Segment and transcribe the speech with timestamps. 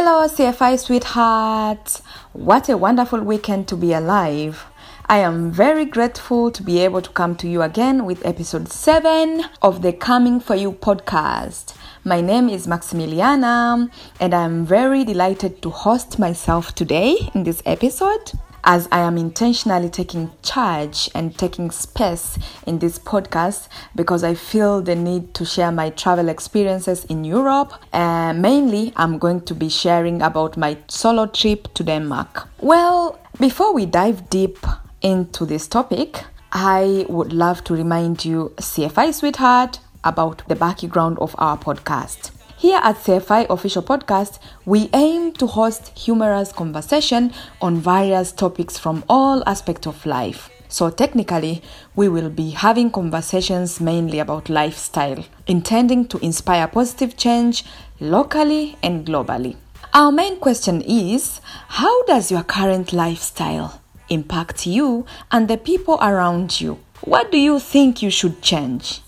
[0.00, 2.02] Hello, CFY sweethearts!
[2.32, 4.64] What a wonderful weekend to be alive.
[5.06, 9.42] I am very grateful to be able to come to you again with episode 7
[9.60, 11.74] of the Coming For You podcast.
[12.04, 13.90] My name is Maximiliana,
[14.20, 18.38] and I am very delighted to host myself today in this episode
[18.68, 23.66] as I am intentionally taking charge and taking space in this podcast
[23.96, 27.72] because I feel the need to share my travel experiences in Europe.
[27.94, 32.46] Uh, mainly, I'm going to be sharing about my solo trip to Denmark.
[32.60, 34.58] Well, before we dive deep
[35.00, 41.34] into this topic, I would love to remind you, CFY sweetheart, about the background of
[41.38, 42.27] our podcast.
[42.58, 49.04] Here at CFY Official Podcast, we aim to host humorous conversation on various topics from
[49.08, 50.50] all aspects of life.
[50.68, 51.62] So, technically,
[51.94, 57.64] we will be having conversations mainly about lifestyle, intending to inspire positive change
[58.00, 59.54] locally and globally.
[59.94, 66.60] Our main question is How does your current lifestyle impact you and the people around
[66.60, 66.80] you?
[67.02, 69.00] What do you think you should change?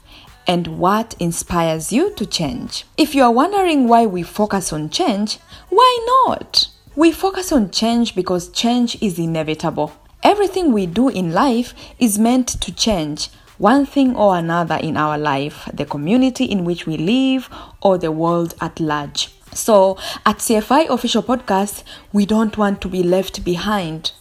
[0.47, 2.85] And what inspires you to change.
[2.97, 5.39] If you are wondering why we focus on change,
[5.69, 6.69] why not?
[6.97, 9.93] We focus on change because change is inevitable.
[10.23, 13.29] Everything we do in life is meant to change
[13.61, 17.49] one thing or another in our life, the community in which we live,
[17.83, 19.29] or the world at large.
[19.53, 24.13] So, at CFY Official Podcast, we don't want to be left behind.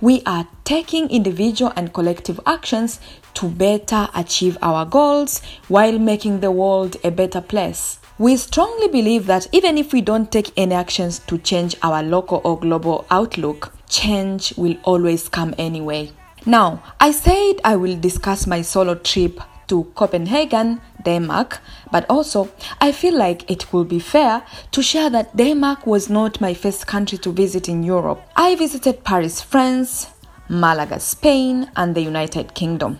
[0.00, 3.00] We are taking individual and collective actions
[3.34, 7.98] to better achieve our goals while making the world a better place.
[8.18, 12.40] We strongly believe that even if we don't take any actions to change our local
[12.44, 16.12] or global outlook, change will always come anyway.
[16.46, 22.48] Now, I said I will discuss my solo trip to Copenhagen, Denmark, but also
[22.80, 26.86] I feel like it will be fair to share that Denmark was not my first
[26.86, 28.20] country to visit in Europe.
[28.36, 30.08] I visited Paris, France,
[30.48, 32.98] Malaga, Spain, and the United Kingdom.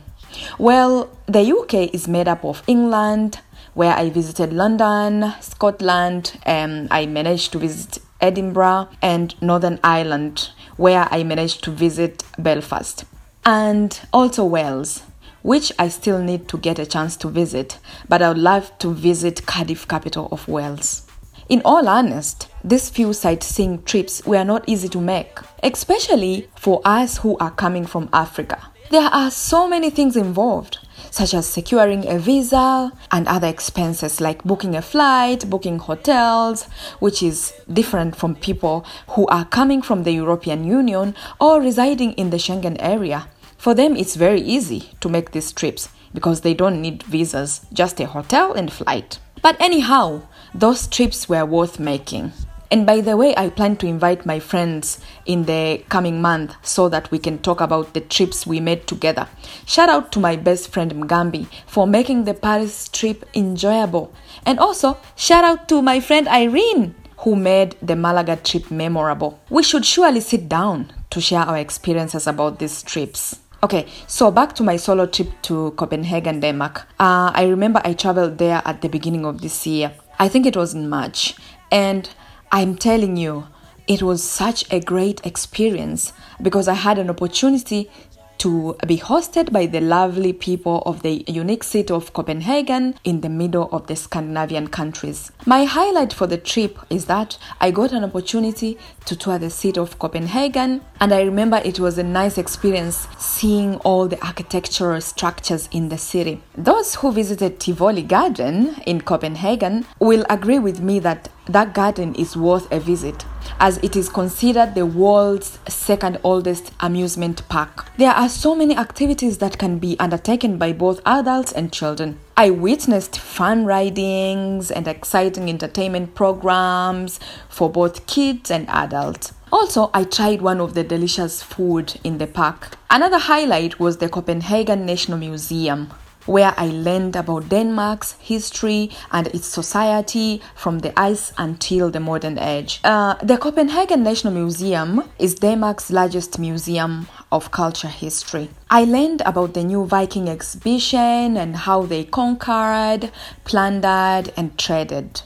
[0.58, 3.40] Well, the UK is made up of England,
[3.74, 11.06] where I visited London, Scotland, and I managed to visit Edinburgh, and Northern Ireland, where
[11.10, 13.04] I managed to visit Belfast,
[13.44, 15.02] and also Wales,
[15.46, 18.92] which I still need to get a chance to visit, but I would love to
[18.92, 21.06] visit Cardiff, capital of Wales.
[21.48, 27.18] In all honest, these few sightseeing trips were not easy to make, especially for us
[27.18, 28.60] who are coming from Africa.
[28.90, 30.78] There are so many things involved,
[31.12, 36.64] such as securing a visa and other expenses like booking a flight, booking hotels,
[36.98, 42.30] which is different from people who are coming from the European Union or residing in
[42.30, 43.28] the Schengen area.
[43.58, 48.00] For them, it's very easy to make these trips because they don't need visas, just
[48.00, 49.18] a hotel and flight.
[49.42, 50.22] But anyhow,
[50.54, 52.32] those trips were worth making.
[52.70, 56.88] And by the way, I plan to invite my friends in the coming month so
[56.88, 59.28] that we can talk about the trips we made together.
[59.66, 64.12] Shout out to my best friend Mgambi for making the Paris trip enjoyable.
[64.44, 69.40] And also, shout out to my friend Irene who made the Malaga trip memorable.
[69.48, 73.40] We should surely sit down to share our experiences about these trips.
[73.66, 76.86] Okay, so back to my solo trip to Copenhagen, Denmark.
[77.00, 79.90] Uh, I remember I traveled there at the beginning of this year.
[80.20, 81.34] I think it was in March.
[81.72, 82.08] And
[82.52, 83.48] I'm telling you,
[83.88, 87.90] it was such a great experience because I had an opportunity
[88.38, 93.28] to be hosted by the lovely people of the unique city of Copenhagen in the
[93.28, 95.30] middle of the Scandinavian countries.
[95.46, 99.80] My highlight for the trip is that I got an opportunity to tour the city
[99.80, 105.68] of Copenhagen, and I remember it was a nice experience seeing all the architectural structures
[105.72, 106.42] in the city.
[106.56, 112.36] Those who visited Tivoli Garden in Copenhagen will agree with me that that garden is
[112.36, 113.24] worth a visit
[113.60, 117.86] as it is considered the world's second oldest amusement park.
[117.96, 122.18] There are so many activities that can be undertaken by both adults and children.
[122.36, 127.18] I witnessed fun ridings and exciting entertainment programs
[127.48, 129.32] for both kids and adults.
[129.52, 132.76] Also, I tried one of the delicious food in the park.
[132.90, 135.90] Another highlight was the Copenhagen National Museum
[136.26, 142.38] where I learned about Denmark's history and its society from the ice until the modern
[142.38, 142.80] age.
[142.84, 148.50] Uh, the Copenhagen National Museum is Denmark's largest museum of culture history.
[148.70, 153.10] I learned about the new Viking exhibition and how they conquered,
[153.44, 155.22] plundered, and traded.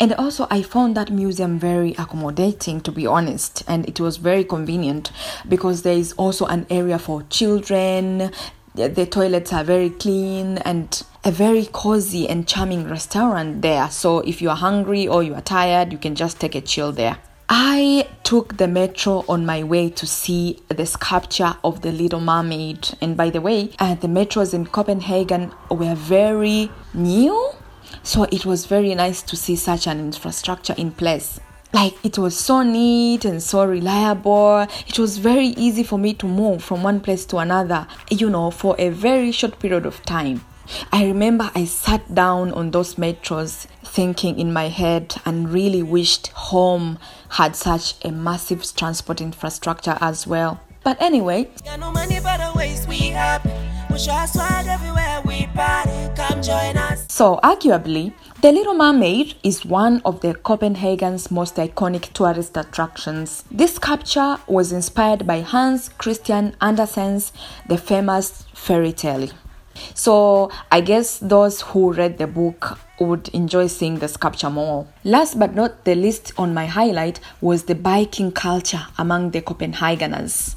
[0.00, 4.42] And also, I found that museum very accommodating, to be honest, and it was very
[4.42, 5.12] convenient
[5.48, 8.32] because there is also an area for children,
[8.74, 13.90] the toilets are very clean and a very cozy and charming restaurant there.
[13.90, 16.92] So if you are hungry or you are tired, you can just take a chill
[16.92, 17.18] there.
[17.52, 22.96] I took the metro on my way to see the sculpture of the Little Mermaid.
[23.00, 27.50] And by the way, uh, the metros in Copenhagen were very new,
[28.04, 31.40] so it was very nice to see such an infrastructure in place.
[31.72, 34.66] Like it was so neat and so reliable.
[34.86, 38.50] It was very easy for me to move from one place to another, you know,
[38.50, 40.44] for a very short period of time.
[40.92, 46.28] I remember I sat down on those metros thinking in my head and really wished
[46.28, 46.98] home
[47.30, 50.60] had such a massive transport infrastructure as well.
[50.82, 51.50] But anyway,
[57.08, 63.44] so arguably, The Little Mermaid is one of the Copenhagen's most iconic tourist attractions.
[63.50, 67.32] This sculpture was inspired by Hans Christian Andersen's
[67.68, 69.28] the famous fairy tale.
[69.94, 74.86] So I guess those who read the book would enjoy seeing the sculpture more.
[75.04, 80.56] Last but not the least on my highlight was the biking culture among the Copenhageners.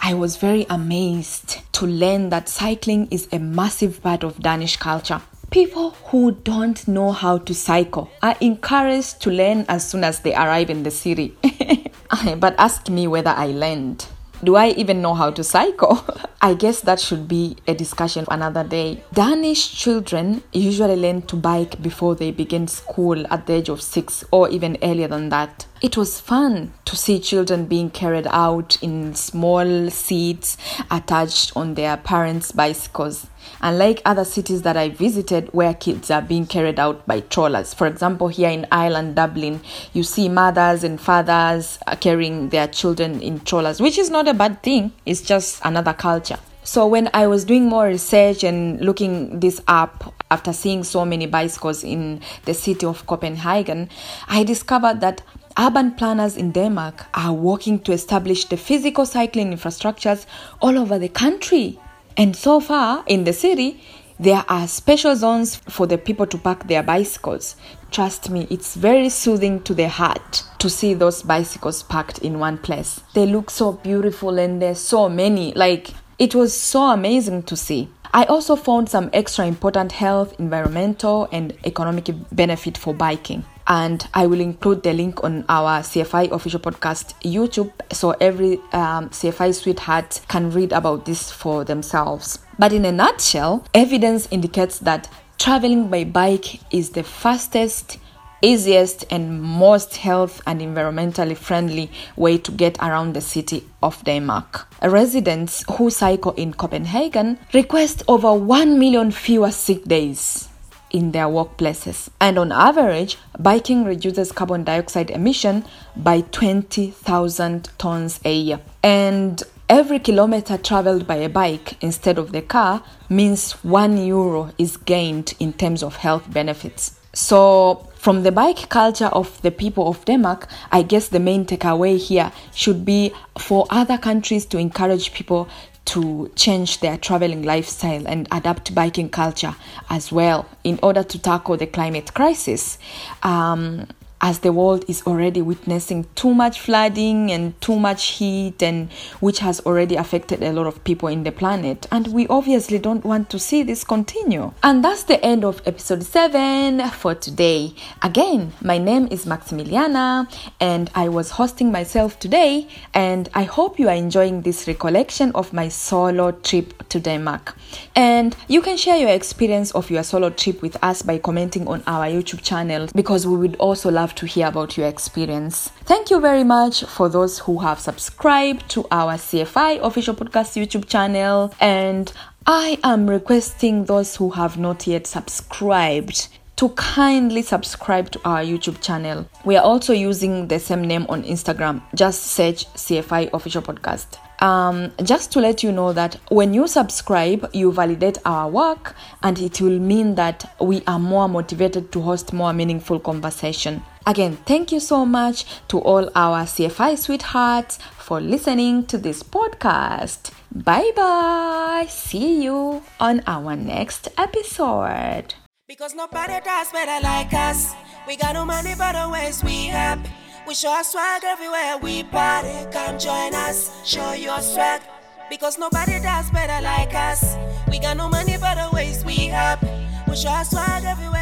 [0.00, 5.20] I was very amazed to learn that cycling is a massive part of Danish culture.
[5.50, 10.34] People who don't know how to cycle are encouraged to learn as soon as they
[10.34, 11.36] arrive in the city.
[12.38, 14.06] but ask me whether I learned.
[14.44, 16.04] Do I even know how to cycle?
[16.40, 19.02] I guess that should be a discussion for another day.
[19.12, 24.24] Danish children usually learn to bike before they begin school at the age of six
[24.30, 25.66] or even earlier than that.
[25.80, 30.56] It was fun to see children being carried out in small seats
[30.90, 33.26] attached on their parents' bicycles.
[33.60, 37.86] Unlike other cities that I visited where kids are being carried out by trawlers, for
[37.86, 39.60] example, here in Ireland, Dublin,
[39.92, 44.34] you see mothers and fathers uh, carrying their children in trawlers, which is not a
[44.34, 46.27] bad thing, it's just another culture.
[46.68, 51.24] So when I was doing more research and looking this up after seeing so many
[51.24, 53.88] bicycles in the city of Copenhagen,
[54.28, 55.22] I discovered that
[55.58, 60.26] urban planners in Denmark are working to establish the physical cycling infrastructures
[60.60, 61.80] all over the country.
[62.18, 63.82] And so far in the city,
[64.20, 67.56] there are special zones for the people to park their bicycles.
[67.90, 72.58] Trust me, it's very soothing to the heart to see those bicycles parked in one
[72.58, 73.00] place.
[73.14, 75.54] They look so beautiful and there's so many.
[75.54, 77.88] Like, it was so amazing to see.
[78.12, 84.26] I also found some extra important health, environmental, and economic benefit for biking and I
[84.26, 90.22] will include the link on our CFY official podcast YouTube so every um, CFY sweetheart
[90.28, 92.38] can read about this for themselves.
[92.58, 97.98] But in a nutshell, evidence indicates that traveling by bike is the fastest
[98.42, 104.66] easiest and most health and environmentally friendly way to get around the city of Denmark.
[104.82, 110.48] Residents who cycle in Copenhagen request over 1 million fewer sick days
[110.90, 112.08] in their workplaces.
[112.20, 115.64] And on average, biking reduces carbon dioxide emission
[115.96, 118.60] by 20,000 tons a year.
[118.82, 124.76] And every kilometer traveled by a bike instead of the car means 1 euro is
[124.76, 126.98] gained in terms of health benefits.
[127.12, 131.98] So, from the bike culture of the people of Denmark, I guess the main takeaway
[131.98, 135.48] here should be for other countries to encourage people
[135.86, 139.56] to change their traveling lifestyle and adapt biking culture
[139.88, 142.78] as well in order to tackle the climate crisis.
[143.22, 143.86] Um,
[144.20, 149.38] as the world is already witnessing too much flooding and too much heat and which
[149.38, 151.86] has already affected a lot of people in the planet.
[151.92, 154.52] And we obviously don't want to see this continue.
[154.62, 157.74] And that's the end of episode 7 for today.
[158.02, 160.28] Again my name is maximiliana
[160.60, 162.66] and i was hosting myself today.
[162.94, 167.56] And i hope you are enjoying this recollection of my solo trip to denmark.
[167.94, 171.82] And you can share your experience of your solo trip with us by commenting on
[171.86, 175.68] our youtube channel because we would also love love to hear about your experience.
[175.84, 180.88] Thank you very much for those who have subscribed to our CFY official podcast YouTube
[180.88, 181.52] channel.
[181.60, 182.10] And
[182.46, 188.80] I am requesting those who have not yet subscribed to kindly subscribe to our YouTube
[188.80, 189.28] channel.
[189.44, 191.82] We are also using the same name on Instagram.
[191.94, 194.16] Just search CFY official podcast.
[194.40, 199.38] Um, just to let you know that when you subscribe, you validate our work, and
[199.38, 203.82] it will mean that we are more motivated to host more meaningful conversation.
[204.06, 210.32] Again, thank you so much to all our CFY sweethearts for listening to this podcast.
[210.50, 211.86] Bye bye.
[211.90, 215.34] See you on our next episode.
[215.66, 217.74] Because nobody does better like us.
[218.06, 220.08] We got no money, but always we happy.
[220.48, 222.48] We show our swag everywhere we party.
[222.72, 224.80] Come join us, show your swag.
[225.28, 227.36] Because nobody does better like us.
[227.70, 229.68] We got no money, but always we happy.
[230.08, 231.18] We show our swag everywhere.